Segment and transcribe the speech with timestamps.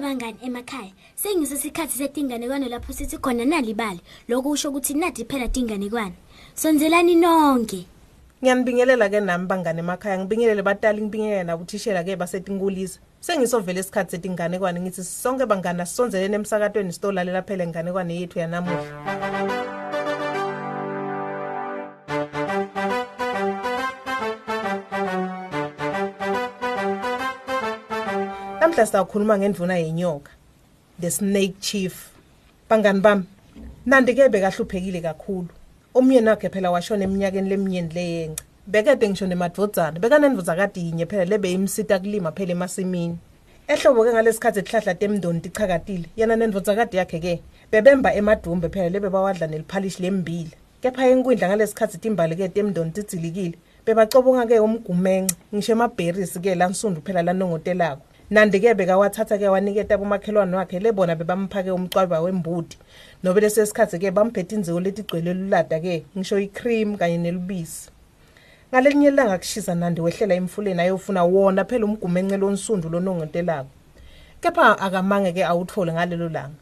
[0.00, 0.92] bangani emakhaya.
[1.14, 4.00] Sengisesikhathi setinganekwane lapho sithi khona nalibali.
[4.28, 6.14] Lokho kusho ukuthi nathi phela tinganekwane.
[6.54, 7.86] Sonzelani nonke.
[8.42, 10.18] Ngiyanibingelela ke nami bangane emakhaya.
[10.18, 12.98] Ngibingelele batali ngibingelele nabuthishela ke basetinkulisa.
[13.20, 19.69] Sengisovela isikhathi setinganekwane ngithi sonke bangani asisonzeleni emsakatweni sitolalela phela inganekwane yethu yanamuhla.
[28.80, 30.30] Namhla sizakhuluma ngendvuna yenyoka,
[30.98, 32.10] the snake chief.
[32.68, 33.24] Bangani bami,
[33.84, 35.48] nandi ke bekahluphekile kakhulu.
[35.94, 38.44] Umyeni wakhe phela washona eminyakeni leminyeni leyenca.
[38.66, 43.18] Bekade ngisho nemadvodzana, bekanendvodzakade yinye phela lebeyimsita kulima phela emasimini.
[43.68, 49.46] Ehlobo ke ngalesikhathi ihlahla temndoni tichakatile, yena nendvodzakade yakhe ke bebemba emadumbe phela lebe bawadla
[49.46, 50.56] neliphalishi lembila.
[50.80, 53.58] Kepha enkwindla ngalesikhathi timbali ke temndoni tidzilikile.
[53.84, 58.09] Bebacobonga ke umgumence, ngisho emabherisi ke lansundu phela lanongotelako.
[58.30, 62.76] Nandi-ke bekawathatha-ke waniketa abomakhelwane wakhe lebona bebamphake umcwaba wembudi.
[63.22, 67.90] Nobe lesi sikhathi-ke bambhethe inziko letigcwele lulada-ke ngisho i-cream kanye nelubisi.
[68.70, 73.68] Ngalelinye ilanga kushisa nandi wehlela emfuleni ayofuna wona phela umgumence lonsundu lonongotelako
[74.40, 76.60] kepha akamange-ke awuthole ngalelo langa.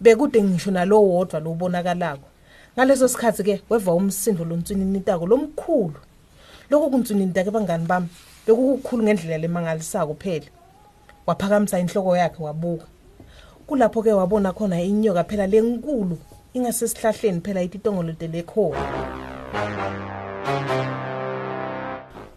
[0.00, 2.28] Bekude ngisho nalowo wodwa lowubonakalako
[2.76, 6.00] ngaleso sikhathi-ke weva umsindo lontswininitako lomkhulu
[6.70, 8.08] lokhu kuntswininita-ke bangani bami
[8.46, 10.57] bekukukhulu ngendlela lemangalisako phela.
[11.28, 12.86] Waphakamisa inhloko yakhe wabuka.
[13.66, 16.18] Kulapho ke wabona khona inyoka phela lenkulu
[16.54, 18.80] ingasesihlahleni phela ititongolotele khona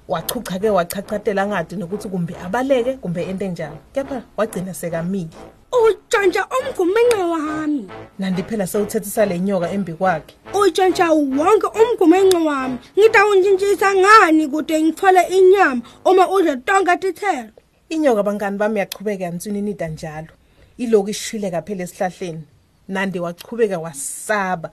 [0.07, 5.29] wachucha ke wachachatela ngadi nokuthi kumbe abaleke kumbe ento enjalo kepha wagcina sekamile.
[5.71, 7.87] Utshontsha umgumenxe wami.
[8.19, 10.35] Nandi phela sewuthethisa le nyoka embi kwakhe.
[10.53, 12.77] Utshontsha wonke umgumenxe wami.
[12.99, 17.60] Ngitawuntshintshisa ngani kude ngithole inyama uma udle tonke tithelo?
[17.91, 20.33] Inyoka bangani bami yachubeka yanswininida njalo.
[20.77, 22.43] Iloku ishwileka phela esihlahleni.
[22.87, 24.71] Nandi wachubeka wasaba.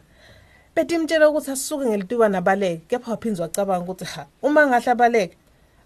[0.74, 5.36] Betimtshela ukuthi asisuke ngelituba nabaleke kepha waphinzi wacabanga ukuthi ha uma ngahle abaleke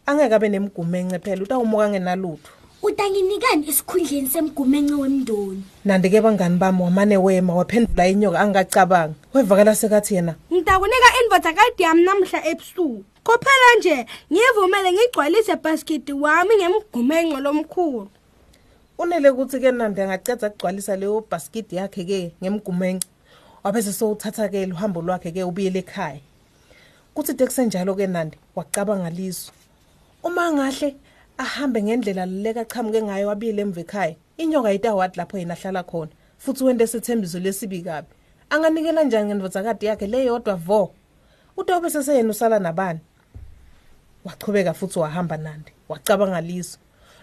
[0.06, 2.50] angeke abe nemgumence phela utawumuka ngenalutho.
[2.82, 5.62] Utanginikani esikhundleni semgumence wemndoni?
[5.84, 12.46] Nandi-ke bangani bami wamane wema waphendula inyoka angakacabangi wevakala sekathi yena ngitakunika indvodzakadi yami namhla
[12.50, 13.04] ebusuku.
[13.24, 18.08] Kophela nje ngivumele ngigcwalise ibhaskidi wami ngemgumenxe lomkhulu.
[18.98, 23.06] Unele ukuthi-ke nandi angaceda kugcwalisa leyo bhaskidi yakhe-ke ngemgumence
[23.64, 26.20] wabese sowuthatha-ke luhambo lwakhe-ke ubuyele ekhaya.
[27.14, 29.52] Kuthi de kusenjalo-ke nandi wacabanga liso
[30.22, 30.96] uma ngahle
[31.38, 36.64] ahambe ngendlela leleka chamuke ngayo wabiyele emva ekhaya inyoka yitawati lapho yena ahlala khona futhi
[36.64, 38.08] wente sethembiso lesibi kabi.
[38.50, 40.94] Anganikela njani ngendvodzakadi yakhe leyodwa vo?
[41.56, 43.00] Utawube seseyena usala nabani?
[44.24, 46.78] wachubeka futhi wahamba nandi wacabanga lizo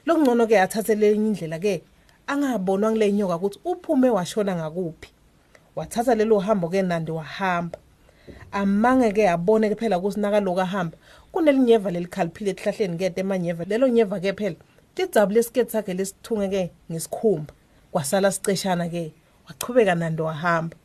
[0.06, 1.84] lokungcono ke athathe lenye indlela ke
[2.30, 5.10] angabonwa ngile nyoka ukuthi uphume washona ngakuphi.
[5.76, 7.80] Wathatha lelo hambo ke nandi wahamba.
[8.52, 10.98] Amange ke abone ke phela kusinaka lokahamba
[11.32, 14.56] kunelinyeva lelikhaliphile ehlahleni ke temanyeva lelo nyeva ke phela
[14.96, 17.54] tidzabu lesiketi sakhe lesithunge ke ngesikhumba
[17.92, 19.14] kwasala siceshana ke
[19.48, 20.78] wachubeka nandi wahamba.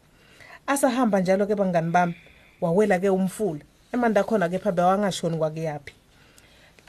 [0.66, 2.14] Asahamba njalo ke bangani bami
[2.60, 3.60] wawela ke umfula
[3.92, 6.03] emandakhona ke phabe wangashoni kwakuyaphi.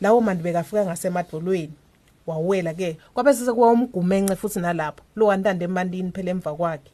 [0.02, 1.74] Lawo mandi bekafika ngasemadolweni.
[2.28, 5.04] Wawela-ke kwabe sesekuwa umgumence futhi nalapho.
[5.16, 6.92] Lo wantanda emandini phela emva kwakhe.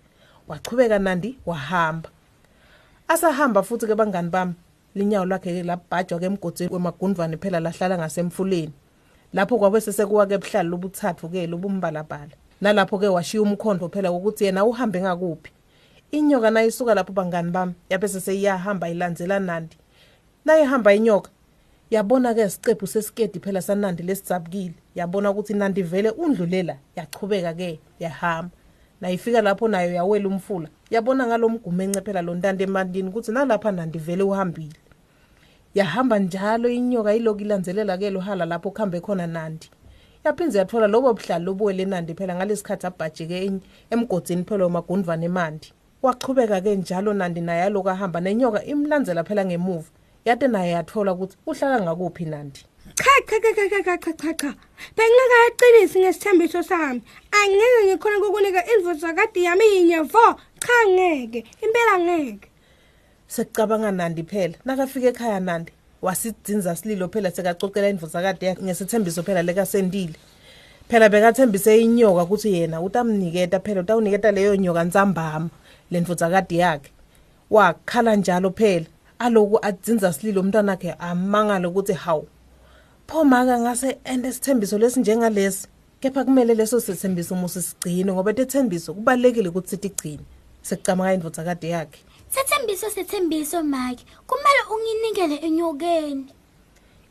[0.47, 2.09] Wachubeka nandi wahamba.
[3.07, 4.53] Asahamba futhi-ke bangani bami
[4.95, 8.73] linyawo lwakhe-ke labhajwa-ke emgodini wemagundwane phela lahlala ngasemfuleni.
[9.33, 12.35] Lapho kwabe sesekuwa-ke buhlali lobuthathu-ke lobumbalabala.
[12.61, 15.51] Nalapho-ke washiya umkhondo phela wokuthi yena uhambe ngakuphi.
[16.11, 19.77] Inyoka nayisuka lapho bangani bami yabe seseyiyahamba ilandzela nandi.
[20.45, 21.31] Nayihamba inyoka
[21.91, 28.55] yabona-ke sicephu sesikedi phela sanandi lesidzabukile yabona ukuthi nandi vele undlulela yachubeka-ke yahamba.
[29.01, 30.69] Nayifika lapho nayo yawela umfula.
[30.89, 34.79] Yabona ngalo mgumence phela lo ntanda emandini ukuthi nalapha nandi vele uhambile.
[35.75, 39.69] Yahamba njalo inyoka iloku ilandzelela-ke lohala lapho kuhambe khona nandi.
[40.23, 43.51] Yaphindze yathola lobo buhlali lobuwele nandi phela ngalesikhathi abhajike
[43.89, 45.73] emgodini phela womagundvane emandi.
[46.01, 49.89] Wachubeka-ke njalo nandi naye aloku ahamba nenyoka imlandzela phela ngemuva.
[50.25, 52.65] Yade naye yathola ukuthi uhlala ngakuphi nandi
[52.95, 54.33] cha cha cha cha cha cha cha cha.
[54.33, 54.55] Cha
[54.95, 57.01] bengingakaqinisi ngesithembiso sami.
[57.31, 60.35] Angeke ngikhona kokunika indvodzakadi yami yinye vo.
[60.59, 61.45] Cha ngeke.
[61.61, 62.47] Impela ngeke.
[63.27, 64.55] Sekucabanga nandi phela.
[64.65, 65.71] Nakafika ekhaya nandi
[66.01, 70.15] wasidzinza sililo phela sekacocela indvuzakade yakhe ngesithembiso phela lekasendile.
[70.89, 75.49] Phela bekathembise inyoka ukuthi yena utamniketa phela utawuniketa leyo nyoka ntsambama
[75.91, 76.91] le ndvudzakade yakhe.
[77.49, 78.85] Wakhala njalo phela.
[79.25, 82.27] Aloku adzinza sililo umntwanakhe amangala ukuthi hawu
[83.07, 85.67] pho maka ngase ende isithembiso lesinjengalesi
[86.01, 90.23] kepha kumele leso sithembiso umusi sigcine ngoba tethembiso kubalekile ukuthi sitigcine
[90.61, 91.99] sekucama indvodzakade yakhe.
[92.29, 94.05] Sethembiso sethembiso maki.
[94.27, 96.25] Kumele unginikele enyokeni.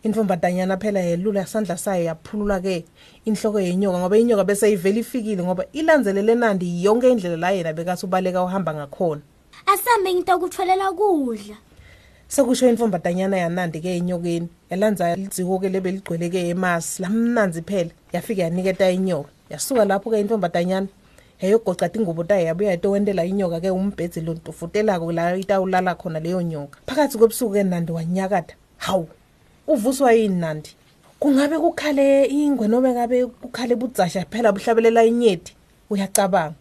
[0.02, 2.84] Intfombatanyana phela yelula isandla sayo yaphulula ke
[3.24, 8.06] inhloko yenyoka ngoba inyoka bese ivela ifikile ngoba ilandzelele nandi yonke indlela la yena bekase
[8.06, 9.22] ubaleka uhamba ngakhona.
[9.66, 11.56] Asambe ngitokutholela kudla.
[12.30, 14.48] Sekusho intfombatanyana yanandi ke enyokeni.
[14.70, 17.02] Yalandza lidziko ke lebeligcwele ke emasi.
[17.02, 19.30] Lamnanzi phela yafika yaniketa inyoka.
[19.50, 20.86] Yasuka lapho ke intfombatanyana
[21.40, 26.78] yayogoca tingubo tayo yabuya yatowentela inyoka ke umbhedzi lo ntufutelako la itawulala khona leyo nyoka.
[26.86, 29.08] Phakathi kwebusuku ke nandi wanyakata hawu
[29.66, 30.70] uvuswa yini nandi?
[31.18, 35.54] Kungabe kukhale ingwe noma ngabe kukhale budzasha phela buhlabelela inyeti?
[35.90, 36.54] Uyacabanga.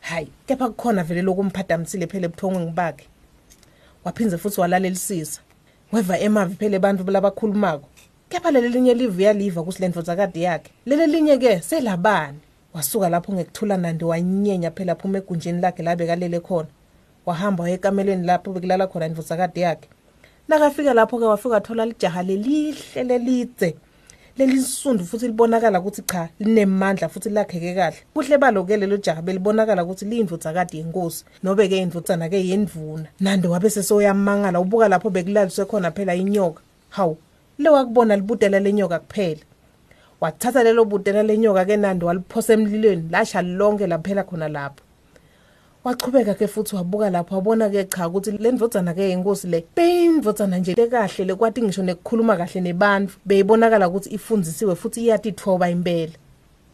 [0.00, 3.08] Hayi kepha kukhona vele lokumphadamisile phela ebuthongweni bakhe.
[4.04, 4.96] Waphindze futhi walalela
[5.92, 7.88] weva emavi phela abantu labakhulumako.
[8.28, 10.70] Kepha leli linye livu yaliva kusilendvodzakade yakhe.
[10.86, 12.38] Leli linye ke selabani?
[12.74, 16.68] Wasuka lapho ngekuthula nandi wanyenya phela phuma egunjini lakhe la bekalele khona.
[17.26, 19.88] Wahamba waya ekamelweni lapho bekulala khona indvodzakade yakhe.
[20.48, 23.76] Nakafika lapho-ke wafika wathola lijaha lelihle lelidze.
[24.38, 27.96] Lelisundu futhi libonakala ukuthi cha linemandla futhi lakheke kahle.
[28.14, 33.08] Kuhle balo-ke lelo jaha belibonakala ukuthi liyindvodzakade yenkosi nobe-ke indvodzana-ke yendvuna.
[33.20, 36.62] Nandi wabe sesoyamangala ubuka lapho bekulaliswe khona phela inyoka.
[36.90, 37.16] Hawu
[37.58, 39.40] lewakubona libudela lenyoka kuphela.
[40.20, 44.83] Wathatha lelo butela lenyoka-ke nandi waliphosa emlilweni lasha lonke laphela khona lapho.
[45.84, 50.58] Wachubeka ke futhi wabuka lapho wabona ke cha ukuthi le ndvodzana ke yenkosi le beyindvodzana
[50.58, 56.12] nje lekahle lekwati ngisho nekukhuluma kahle nebantfu beyibonakala ukuthi ifundzisiwe futhi iyatithoba impela.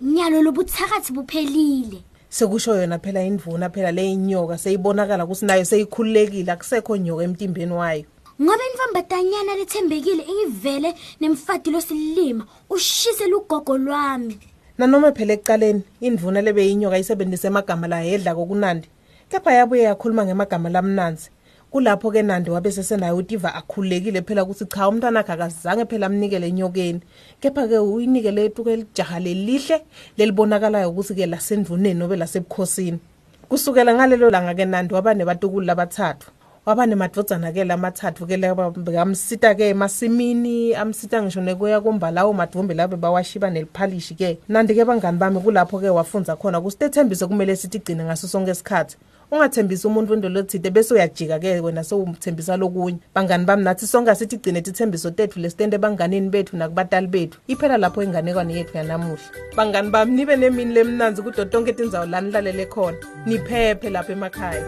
[0.00, 2.02] Nyalo lobuthakathi buphelile.
[2.28, 8.04] Sekusho yona phela indvuna phela le inyoka seyibonakala ukuthi nayo seyikhululekile akusekho nyoka emtimbeni wayo.
[8.40, 14.38] Ngoba imfambatanyana lethembekile ingivele nemfadi losilima ushise lugogo lwami.
[14.78, 18.88] Nanoma phela ekuqaleni indvuna lebeyinyoka isebenzise amagama la yedla kokunandi.
[19.30, 21.30] Kepha yabuye yakhuluma ngemagama lamnanzi.
[21.70, 27.00] Kulapho-ke nandi wabe sesenayo utiva akhululekile phela ukuthi cha umntwana akhe akazange phela amnikele enyokeni.
[27.40, 29.82] Kepha-ke uyinikele etuke lijaha lelihle
[30.18, 32.98] lelibonakalayo ukuthi-ke lasendvuneni nobe lasebukhosini.
[33.48, 36.30] Kusukela ngalelo langa-ke nandi waba nebatukulu labathathu.
[36.66, 38.36] Waba nemadvodzana-ke lamathathu-ke
[38.82, 44.38] bekamsita-ke emasimini amsita ngisho nekuya kumbalawo madvumbe labe bawashiba neliphalishi-ke.
[44.48, 48.96] Nandi-ke bangani bami kulapho-ke wafunza khona ukuthi tethembiso kumele sitigcine ngaso sonke isikhathi.
[49.30, 52.98] Ungathembisi umuntu wendolo ethide bese uyajika-ke wena sewumthembisa lokunye.
[53.14, 57.38] Bangani bami nathi sonke asitigcine tithembiso tethu lesitende banganini bethu nakubatali bethu.
[57.48, 59.22] Iphela lapho inganekwane yethu yanamuhla.
[59.56, 62.96] Bangani bami nibe nemini lemnanzi kudo tonke tindzawo lani lalele khona.
[63.26, 64.64] Niphephe lapho emakhaya.